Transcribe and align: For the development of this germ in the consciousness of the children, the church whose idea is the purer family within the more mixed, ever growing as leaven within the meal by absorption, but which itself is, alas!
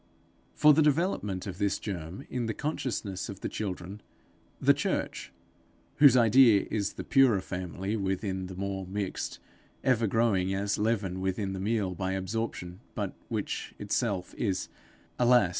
For 0.55 0.73
the 0.73 0.81
development 0.81 1.45
of 1.45 1.59
this 1.59 1.77
germ 1.77 2.25
in 2.31 2.47
the 2.47 2.55
consciousness 2.55 3.29
of 3.29 3.41
the 3.41 3.47
children, 3.47 4.01
the 4.59 4.73
church 4.73 5.31
whose 5.97 6.17
idea 6.17 6.65
is 6.71 6.93
the 6.93 7.03
purer 7.03 7.39
family 7.39 7.95
within 7.95 8.47
the 8.47 8.55
more 8.55 8.87
mixed, 8.87 9.37
ever 9.83 10.07
growing 10.07 10.55
as 10.55 10.79
leaven 10.79 11.21
within 11.21 11.53
the 11.53 11.59
meal 11.59 11.93
by 11.93 12.13
absorption, 12.13 12.79
but 12.95 13.13
which 13.29 13.75
itself 13.77 14.33
is, 14.39 14.69
alas! 15.19 15.49